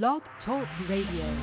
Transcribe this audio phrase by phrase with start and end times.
[0.00, 1.36] Blog Talk Radio.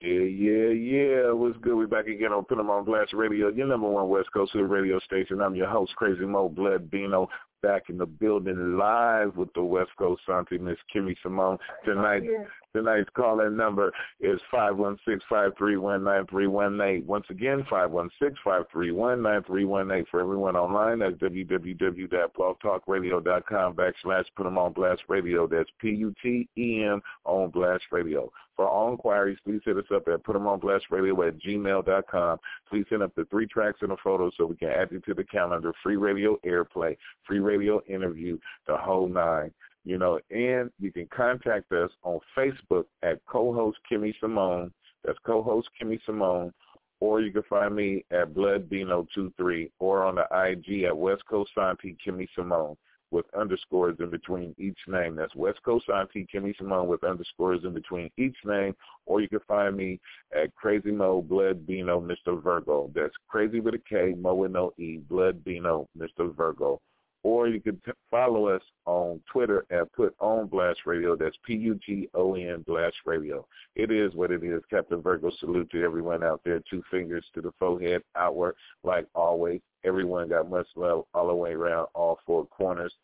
[0.00, 1.30] Yeah, yeah, yeah.
[1.30, 1.76] What's good?
[1.76, 4.98] We're back again on Put 'em on Blast Radio, your number one West Coast radio
[5.00, 5.42] station.
[5.42, 7.28] I'm your host, Crazy Mo Blood Bino,
[7.62, 11.58] back in the building live with the West Coast Auntie, Miss Kimmy Simone.
[11.84, 12.46] Tonight, oh,
[12.76, 13.90] tonight's call-in number
[14.20, 17.06] is 516-531-9318.
[17.06, 20.04] Once again, 516-531-9318.
[20.10, 25.46] For everyone online, that's www.blogtalkradio.com backslash Put 'em on Blast Radio.
[25.46, 28.30] That's P-U-T-E-M on Blast Radio.
[28.56, 32.40] For all inquiries, please hit us up at putemonblastradio at gmail.com.
[32.70, 35.12] Please send up the three tracks and a photo so we can add you to
[35.12, 35.74] the calendar.
[35.82, 39.52] Free radio airplay, free radio interview, the whole nine.
[39.86, 44.72] You know, and you can contact us on Facebook at co-host Kimmy Simone.
[45.04, 46.52] That's co-host Kimmy Simone.
[46.98, 51.96] Or you can find me at BloodBino23 or on the IG at West Coast Auntie
[52.04, 52.76] Kimmy Simone
[53.12, 55.14] with underscores in between each name.
[55.14, 58.74] That's West Coast Auntie Kimmy Simone with underscores in between each name.
[59.04, 60.00] Or you can find me
[60.34, 62.42] at Crazy Mo Blood Bino Mr.
[62.42, 62.90] Virgo.
[62.92, 66.34] That's Crazy with a K, Mo with no E, Blood Bino Mr.
[66.34, 66.80] Virgo.
[67.26, 71.16] Or you can t- follow us on Twitter at Put On Blast Radio.
[71.16, 73.44] That's P-U-T-O-N Blast Radio.
[73.74, 74.62] It is what it is.
[74.70, 76.62] Captain Virgo, salute to everyone out there.
[76.70, 78.54] Two fingers to the forehead, outward,
[78.84, 79.60] like always.
[79.82, 82.94] Everyone got much love all the way around, all four corners.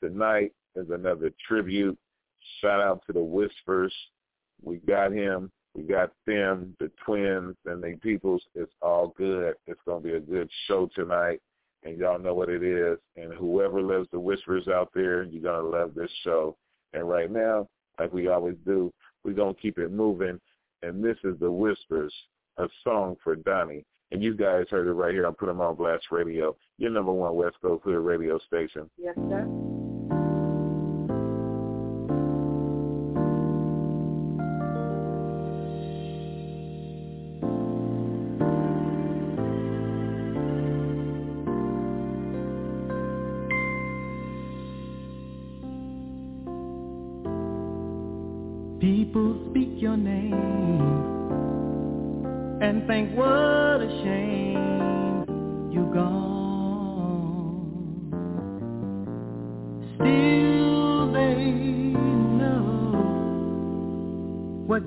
[0.00, 1.98] Tonight is another tribute.
[2.62, 3.92] Shout out to the Whispers.
[4.62, 5.52] We got him.
[5.74, 8.42] We got them, the twins, and the peoples.
[8.54, 9.56] It's all good.
[9.66, 11.42] It's going to be a good show tonight
[11.82, 12.98] and y'all know what it is.
[13.16, 16.56] And whoever loves the whispers out there, you're gonna love this show.
[16.92, 18.92] And right now, like we always do,
[19.24, 20.40] we're gonna keep it moving.
[20.82, 22.14] And this is the whispers,
[22.58, 23.84] a song for Donny.
[24.12, 27.12] And you guys heard it right here on Put 'em on Blast Radio, your number
[27.12, 28.88] one West Coast Hood radio station.
[28.96, 29.75] Yes, sir.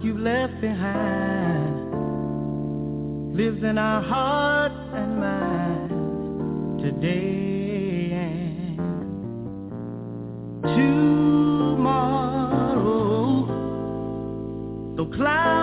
[0.01, 1.89] You left behind
[3.35, 5.93] lives in our hearts and minds
[6.81, 8.77] today and
[10.63, 11.95] tomorrow.
[14.95, 15.58] Though clouds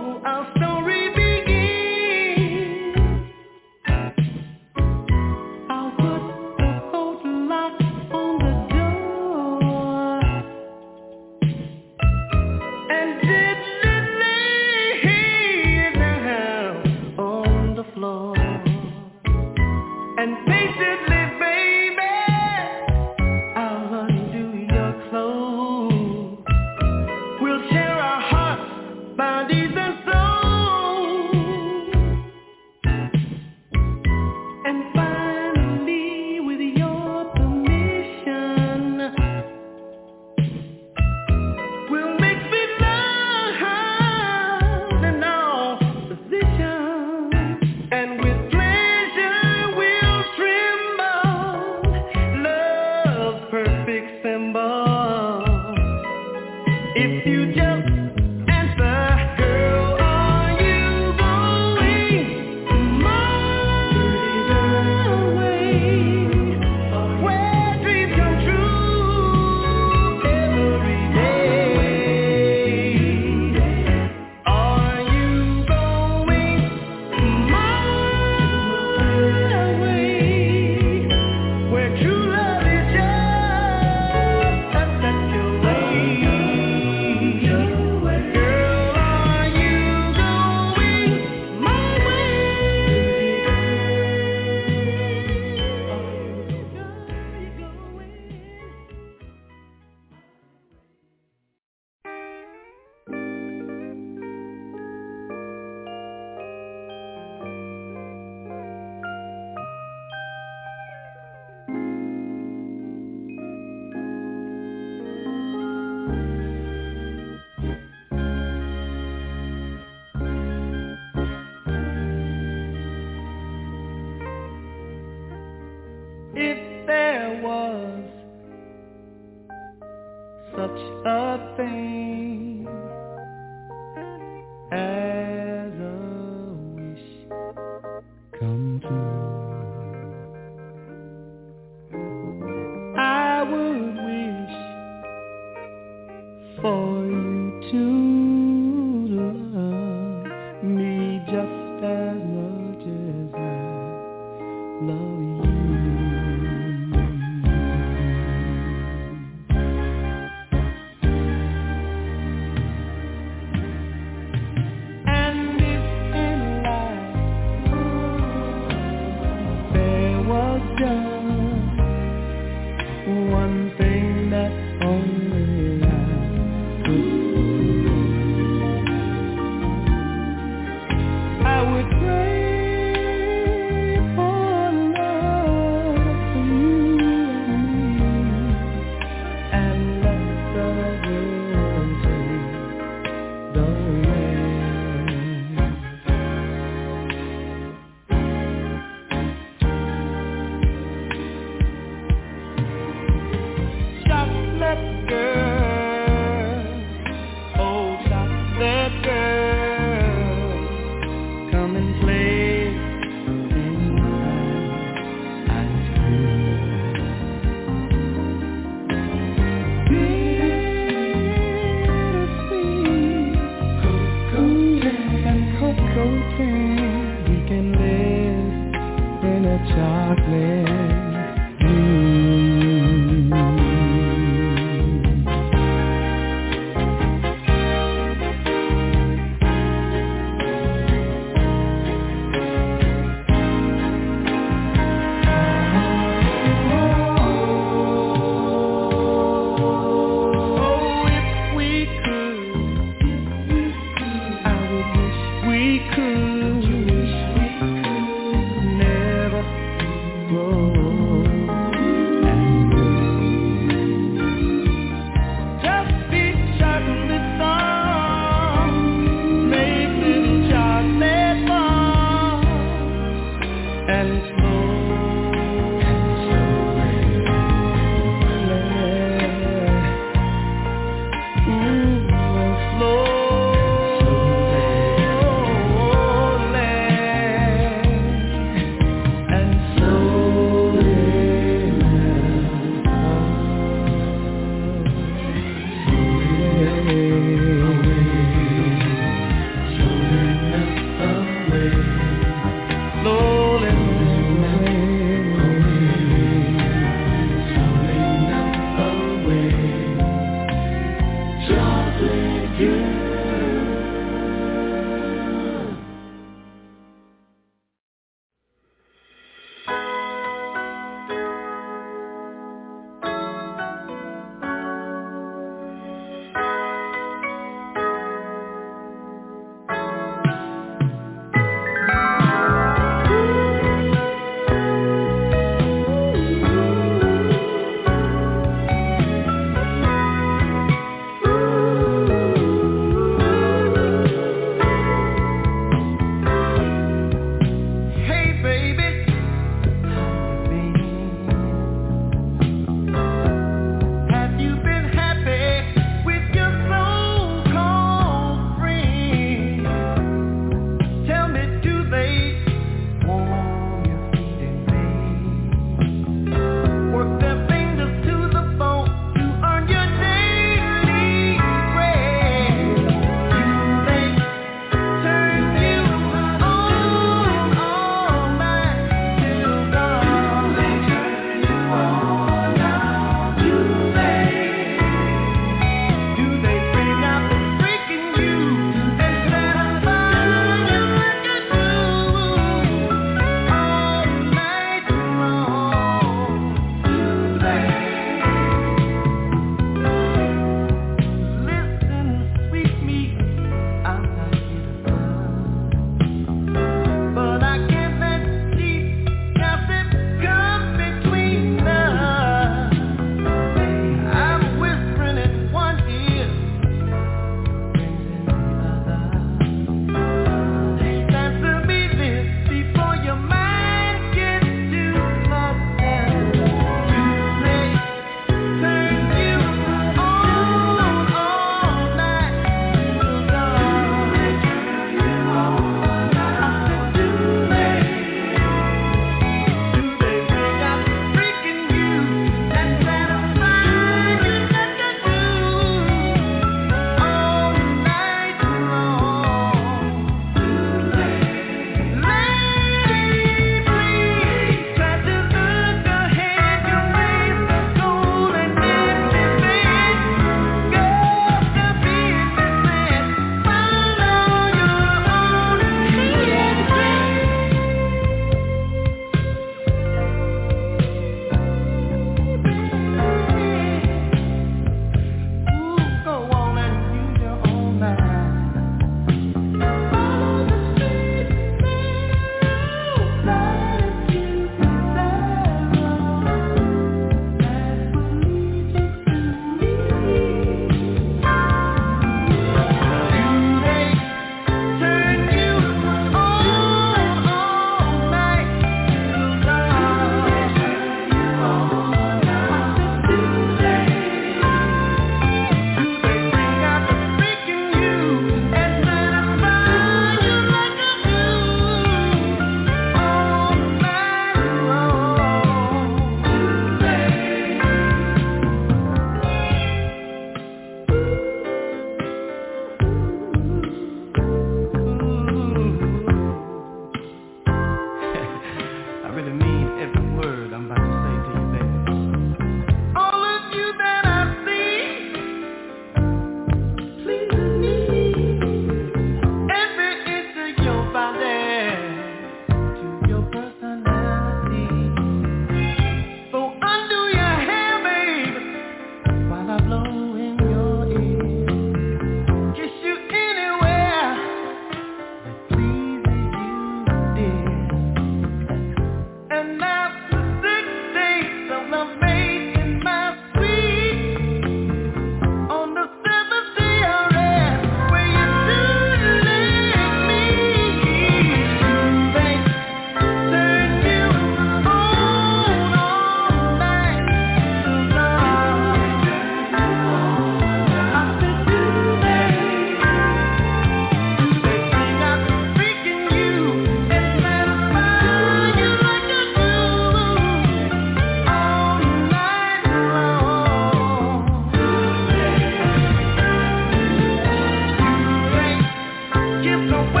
[599.73, 600.00] away.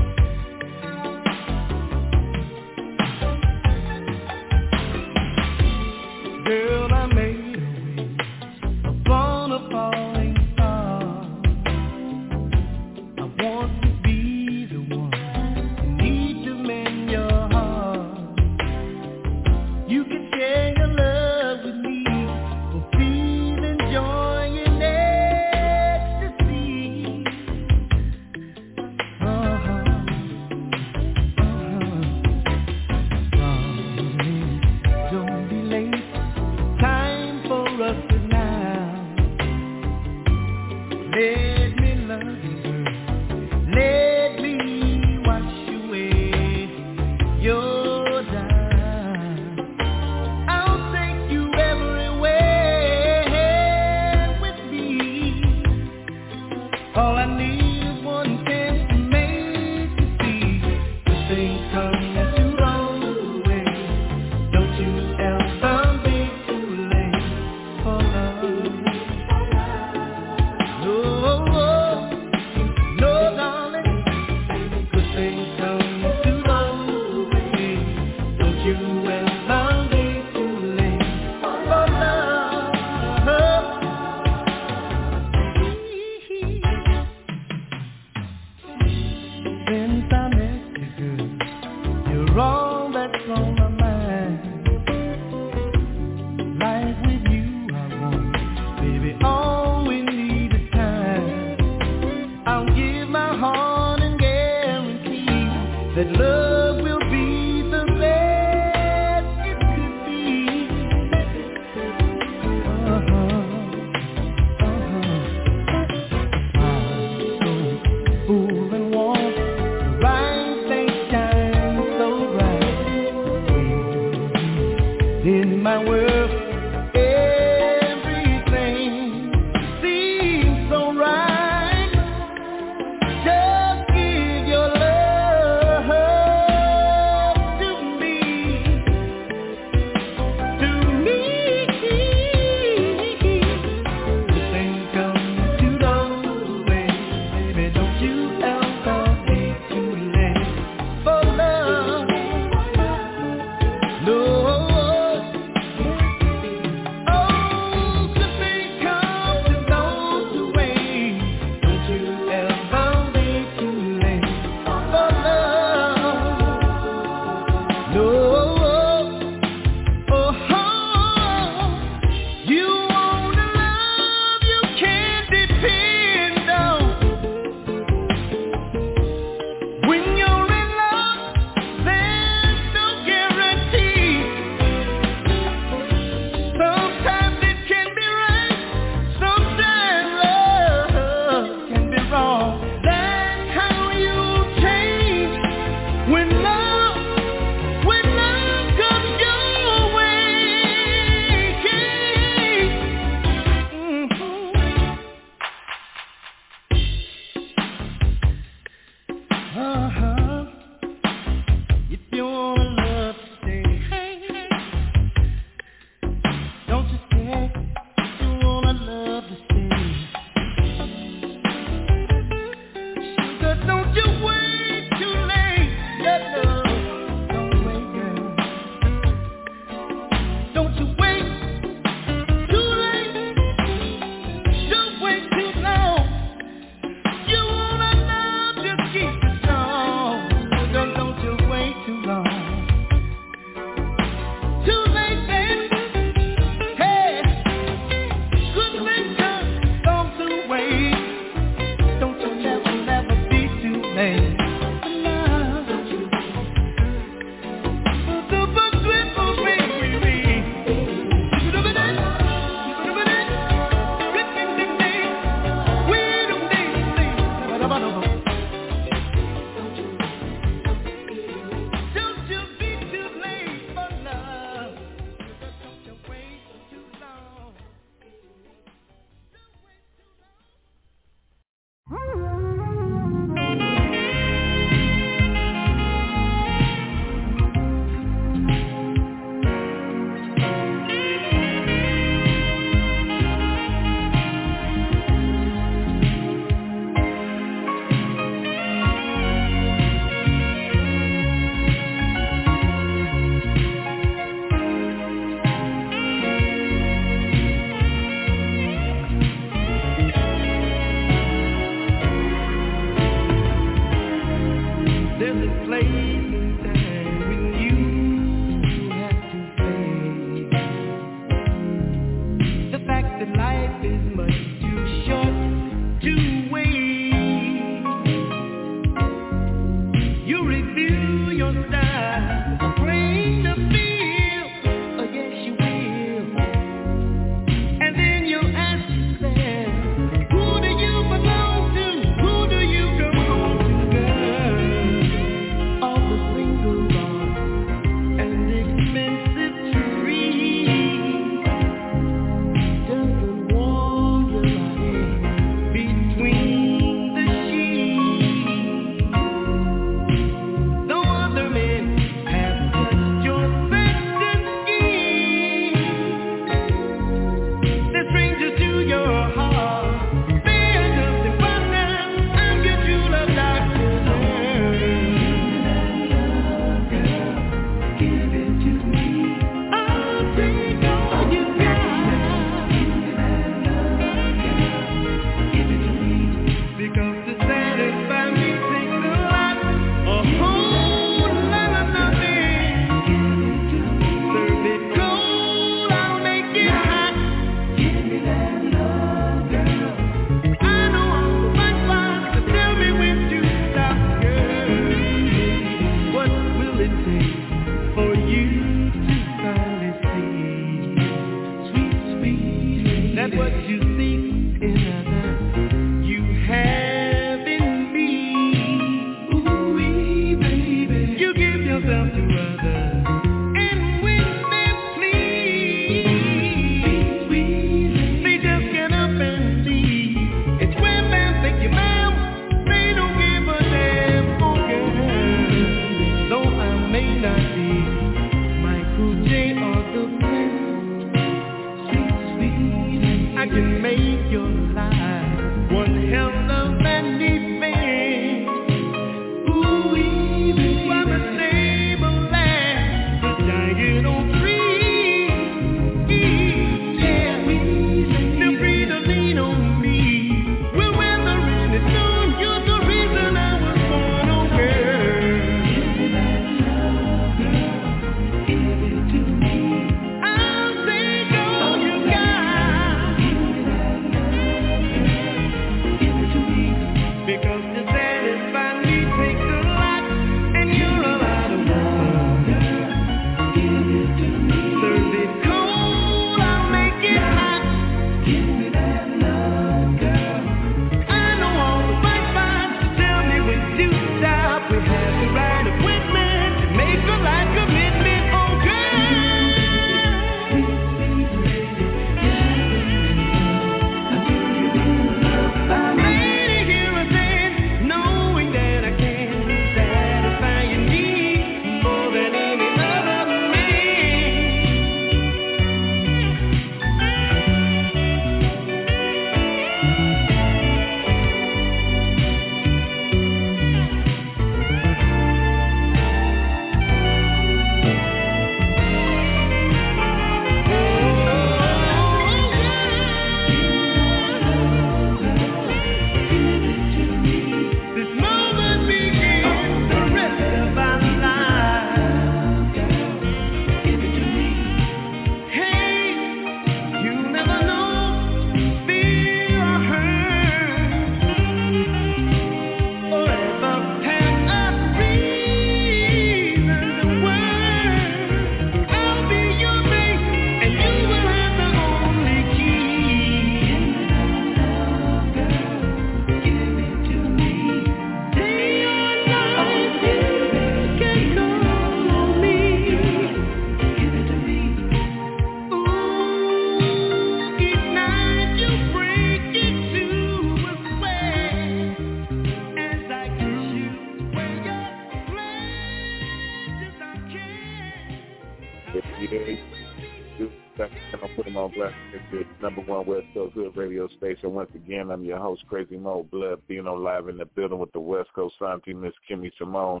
[595.06, 598.00] Again, I'm your host, Crazy Mo Blood, being on live in the building with the
[598.00, 600.00] West Coast Auntie, Miss Kimmy Simone.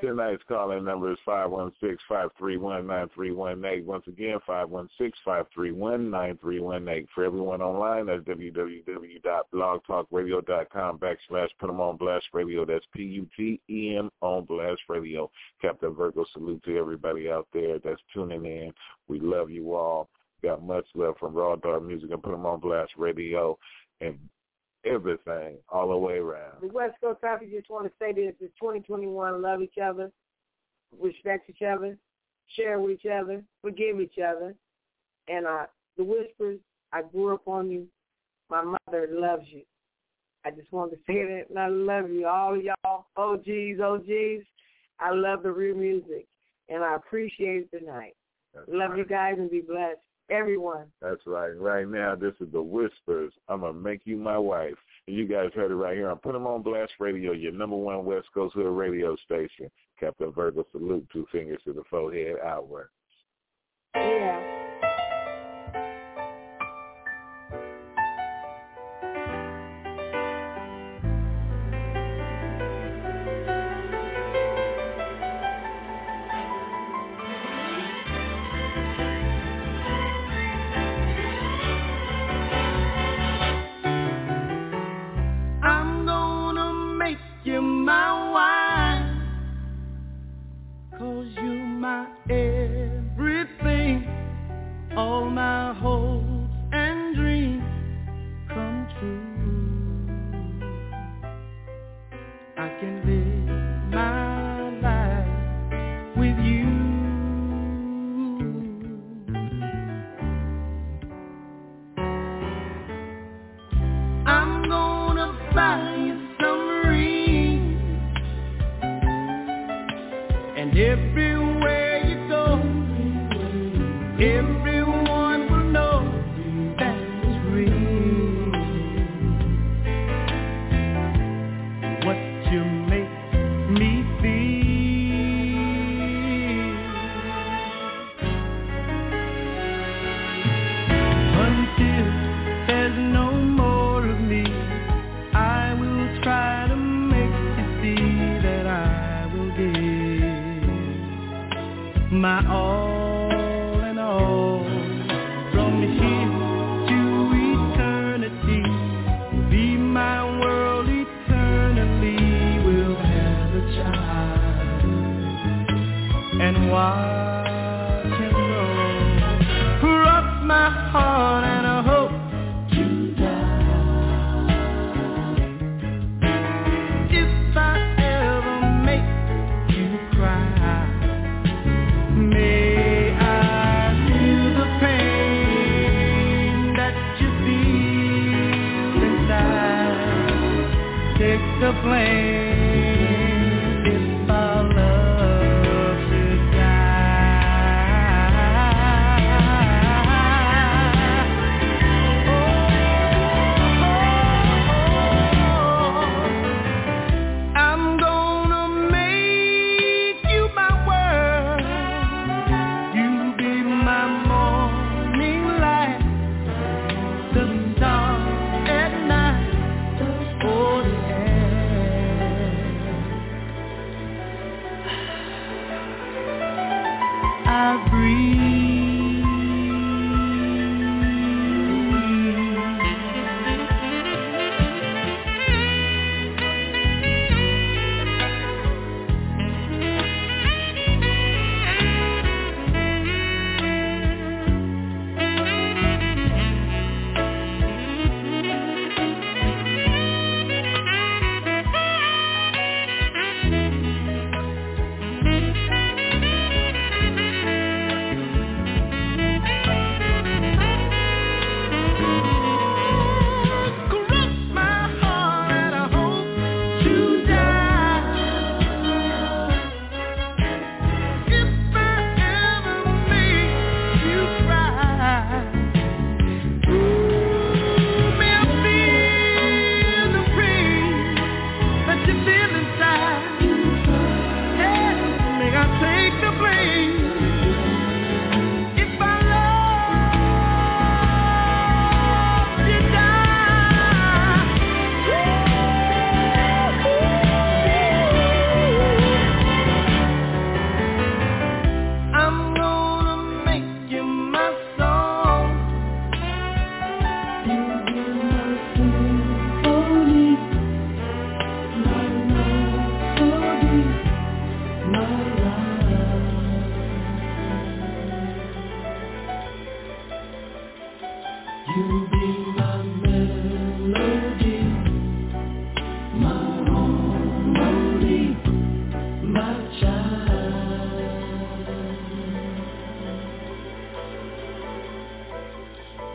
[0.00, 3.84] Tonight's calling number is 516-531-9318.
[3.84, 7.08] Once again, 516-531-9318.
[7.14, 12.64] For everyone online, that's www.blogtalkradio.com backslash put them on blast radio.
[12.64, 15.28] That's P-U-T-E-M on blast radio.
[15.60, 18.72] Captain Virgo, salute to everybody out there that's tuning in.
[19.08, 20.08] We love you all.
[20.42, 23.58] Got much love from Raw Dog Music and put them on Blast Radio
[24.00, 24.18] and
[24.84, 26.60] everything all the way around.
[26.60, 28.34] The West Coast Traffic just want to say this.
[28.40, 29.42] It's 2021.
[29.42, 30.10] Love each other.
[31.00, 31.96] Respect each other.
[32.54, 33.42] Share with each other.
[33.62, 34.54] Forgive each other.
[35.28, 36.60] And uh, the whispers,
[36.92, 37.86] I grew up on you.
[38.48, 39.62] My mother loves you.
[40.44, 44.46] I just wanted to say that, and I love you, all y'all, OGs, OGs.
[45.00, 46.28] I love the real music,
[46.68, 48.14] and I appreciate it tonight.
[48.54, 48.98] That's love right.
[48.98, 49.98] you guys, and be blessed
[50.30, 50.86] everyone.
[51.00, 51.58] That's right.
[51.58, 53.32] Right now, this is the Whispers.
[53.48, 54.74] I'm gonna make you my wife.
[55.06, 56.10] And you guys heard it right here.
[56.10, 59.70] I'm putting them on Blast Radio, your number one West Coast Hood radio station.
[59.98, 62.88] Captain Virgo salute, two fingers to the forehead outward.
[63.94, 64.65] Yeah.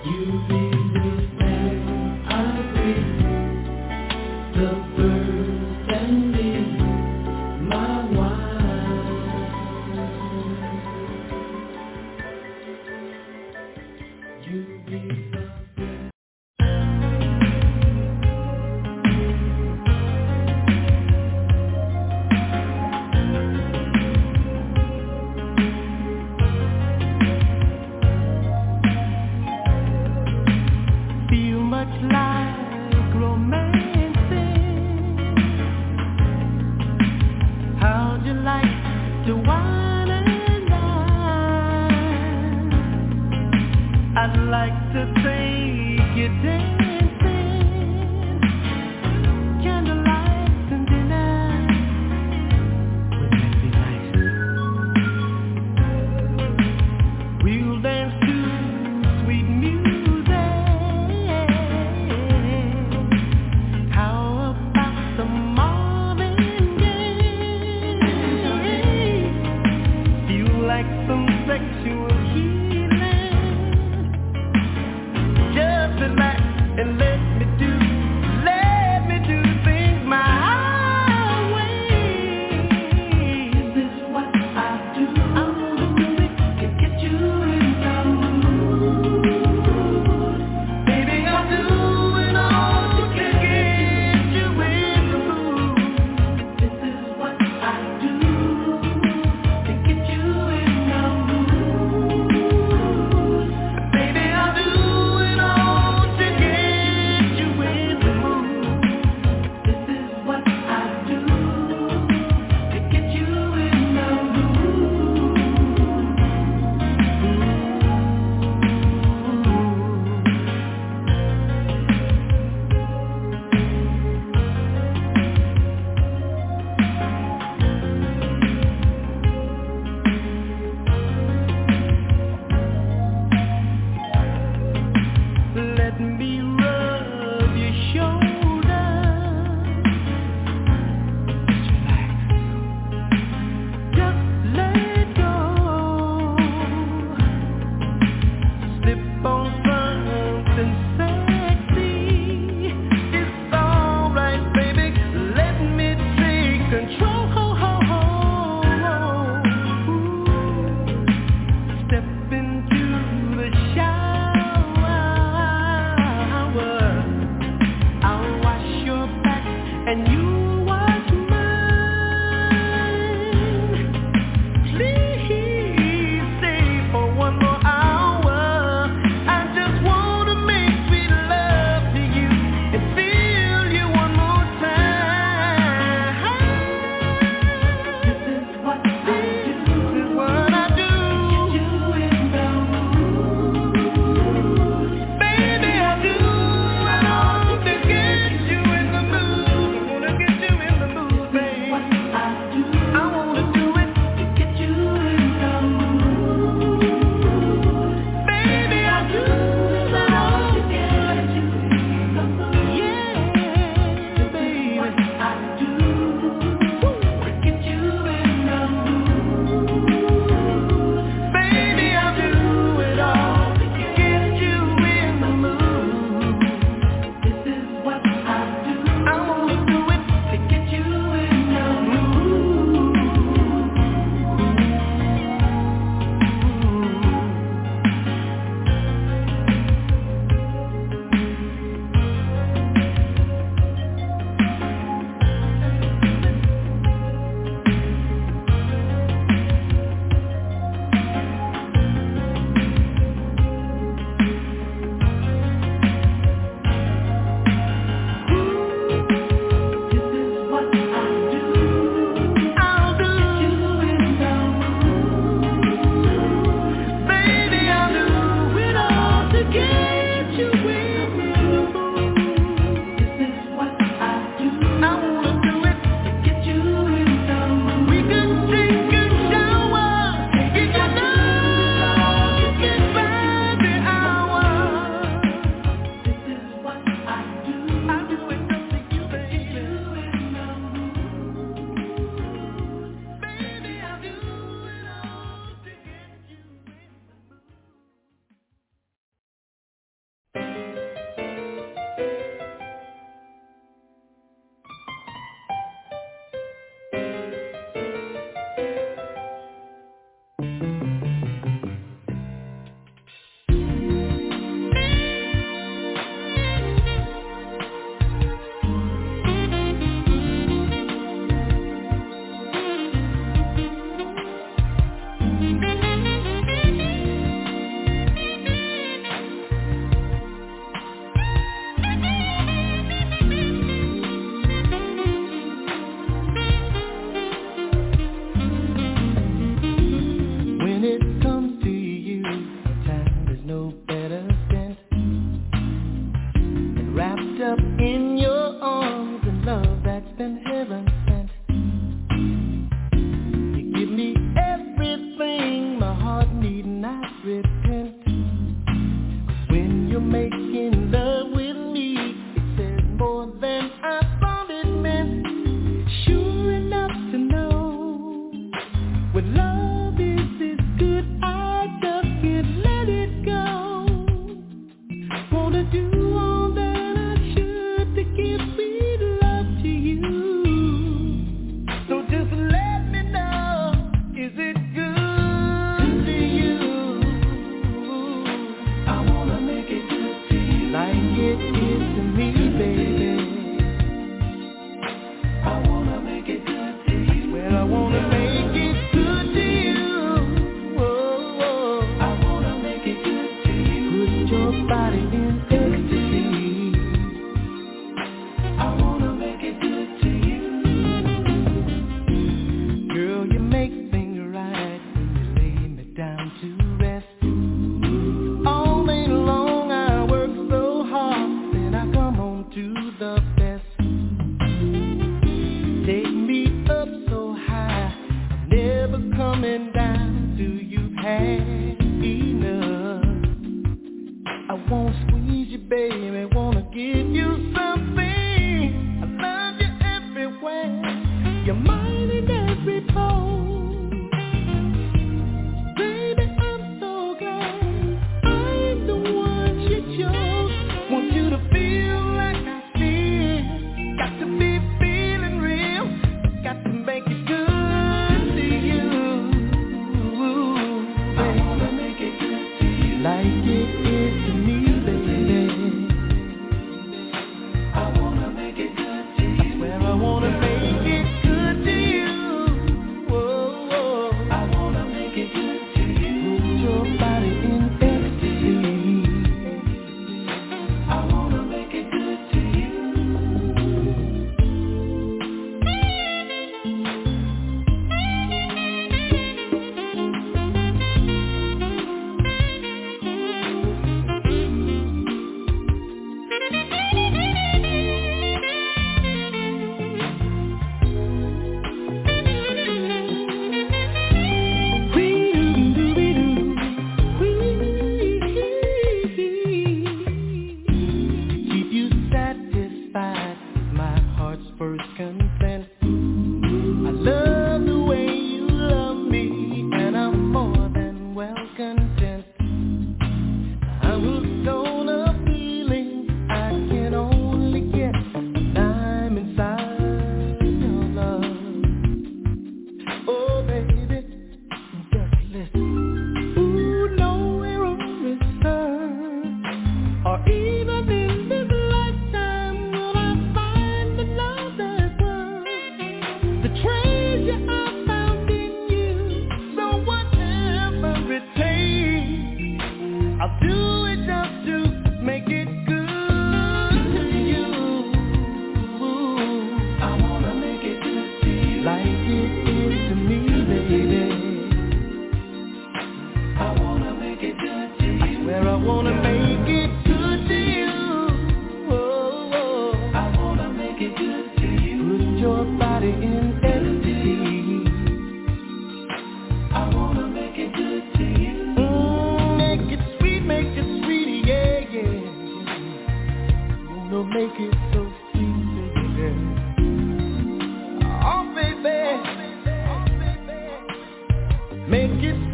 [0.04, 1.01] And let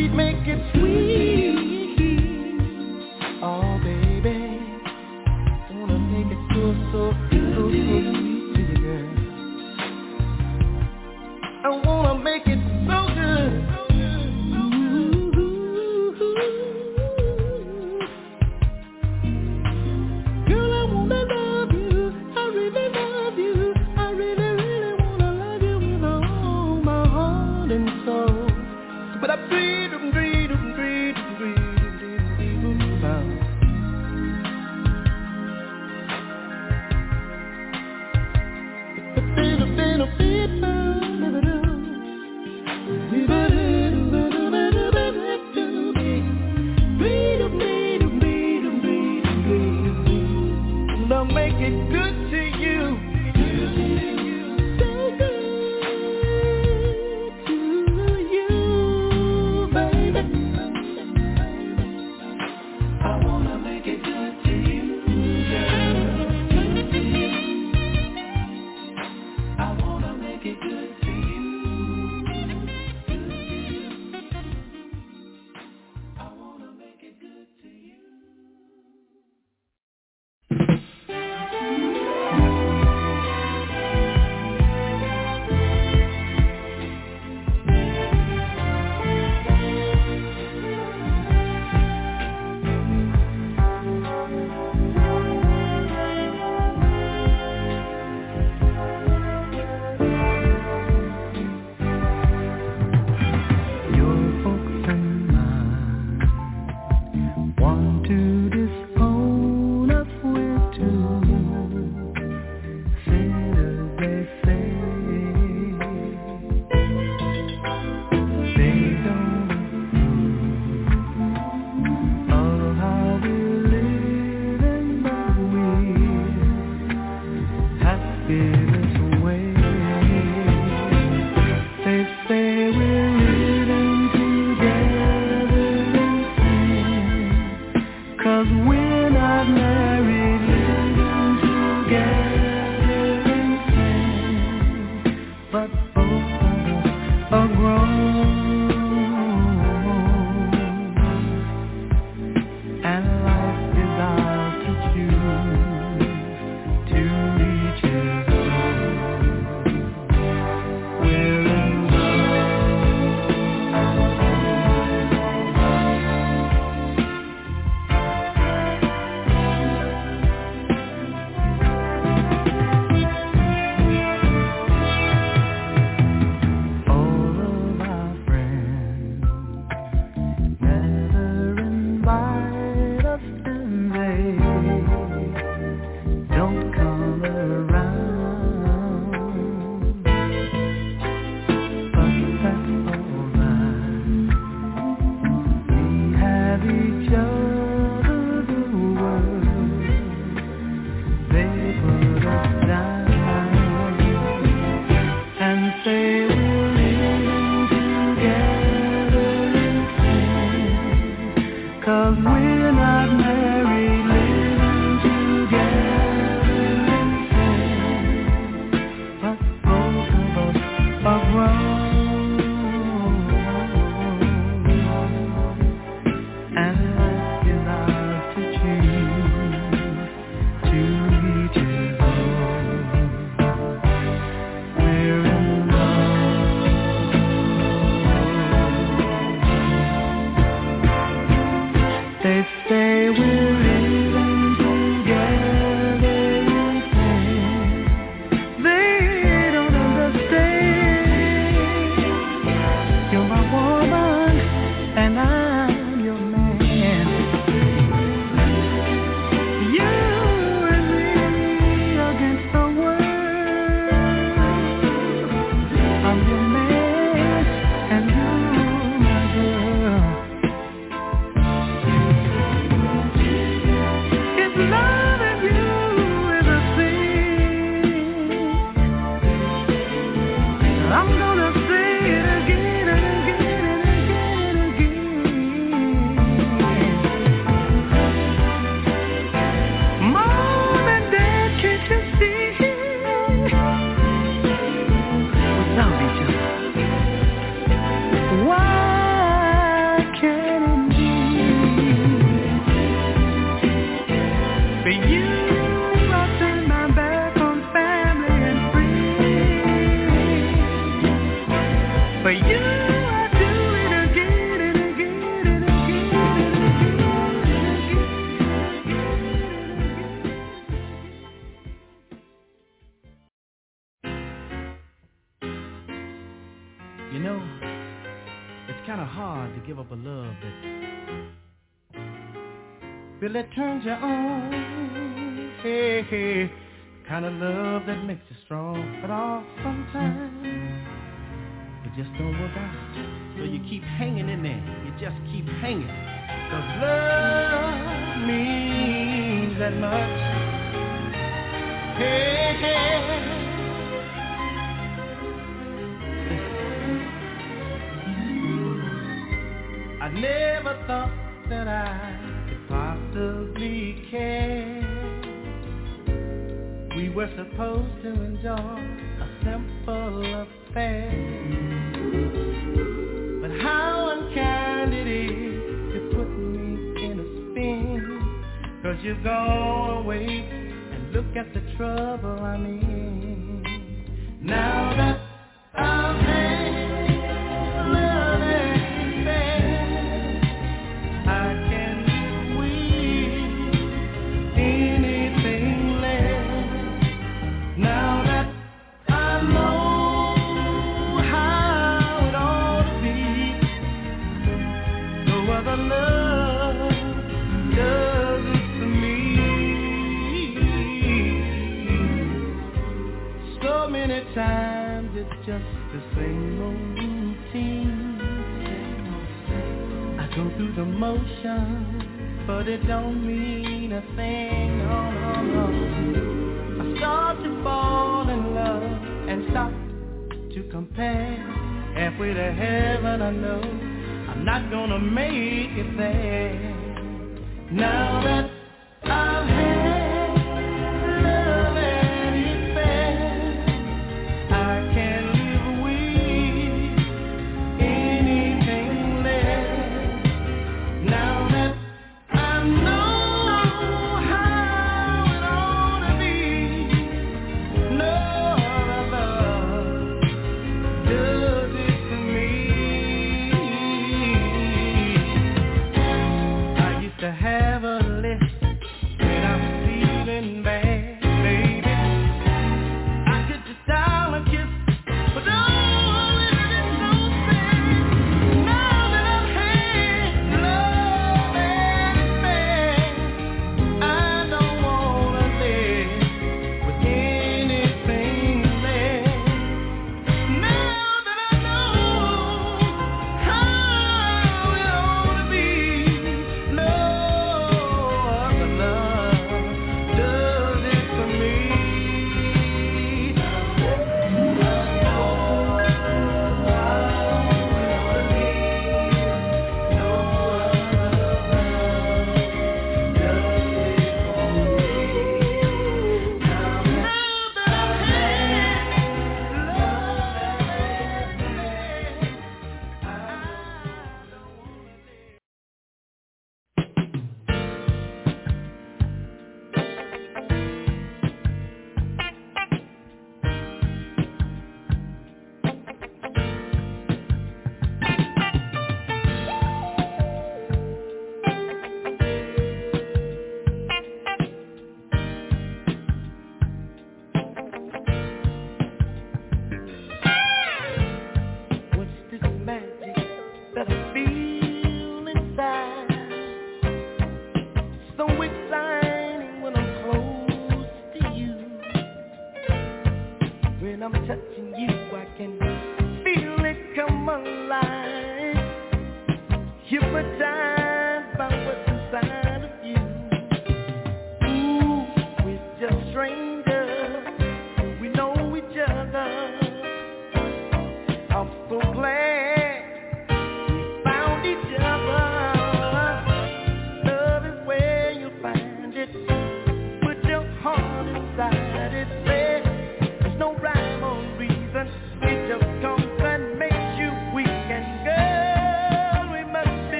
[0.00, 0.79] we'd make it.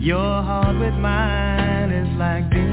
[0.00, 2.69] Your heart with mine is like this.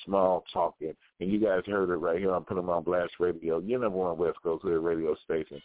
[0.05, 0.95] Small Talking.
[1.21, 3.99] And you guys heard it right here on Put 'em on Blast Radio, your number
[3.99, 5.61] one West Coast radio station.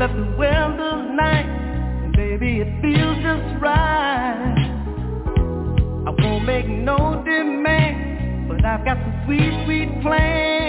[0.00, 1.44] left the well the night
[2.04, 4.56] And baby, it feels just right.
[6.06, 10.59] I won't make no demand But I've got some sweet, sweet plans.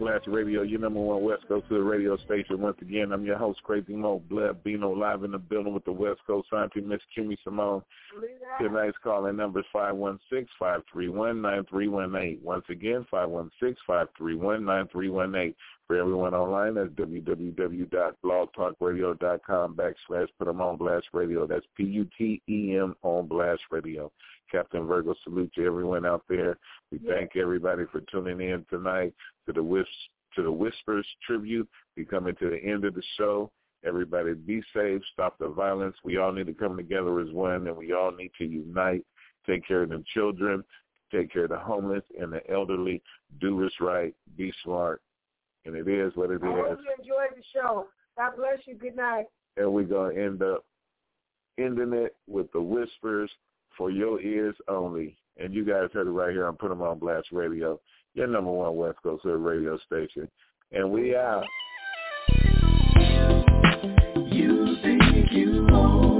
[0.00, 2.60] Radio, your number one West Coast to the radio station.
[2.60, 5.92] Once again, I'm your host, Crazy Mo Blood Bino, live in the building with the
[5.92, 7.80] West Coast scientist, Miss Kimmy Simone.
[8.60, 12.42] Tonight's calling number is 516-531-9318.
[12.42, 15.54] Once again, 516-531-9318.
[15.86, 21.46] For everyone online, that's www.blogtalkradio.com backslash put them on blast radio.
[21.46, 24.10] That's P-U-T-E-M on blast radio.
[24.54, 26.56] Captain Virgo, salute to everyone out there.
[26.92, 29.12] We thank everybody for tuning in tonight
[29.46, 29.90] to the Wisps
[30.36, 31.68] to the Whispers tribute.
[31.96, 33.50] We coming to the end of the show.
[33.84, 35.96] Everybody be safe, stop the violence.
[36.04, 39.04] We all need to come together as one and we all need to unite,
[39.44, 40.62] take care of the children,
[41.12, 43.02] take care of the homeless and the elderly,
[43.40, 45.02] do what's right, be smart.
[45.66, 46.64] And it is what it I is.
[46.68, 47.88] hope you enjoyed the show.
[48.16, 48.76] God bless you.
[48.76, 49.24] Good night.
[49.56, 50.64] And we're going to end up
[51.58, 53.30] ending it with the whispers
[53.76, 55.16] for your ears only.
[55.36, 57.80] And you guys heard it right here on Put 'em on Blast Radio
[58.14, 60.28] your number one West Coast radio station.
[60.72, 61.44] And we out.
[64.30, 66.13] You think you own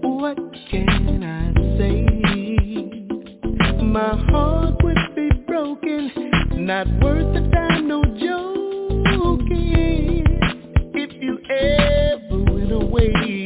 [0.00, 0.38] What
[0.70, 2.06] can I say?
[3.84, 6.10] My heart would be broken,
[6.52, 8.64] not worth the time, no joking.
[10.94, 13.43] If you ever went away,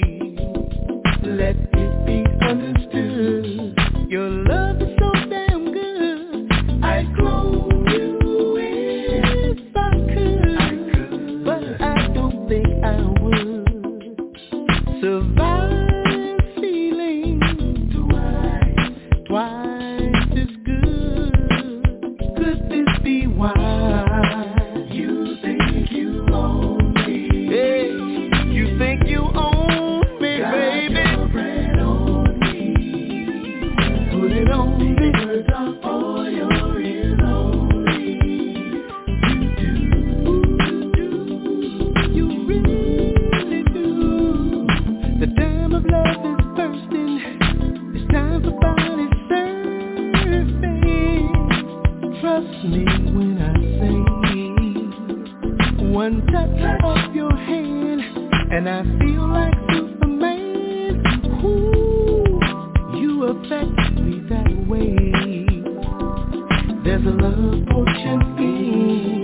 [66.89, 69.18] There's a love potion in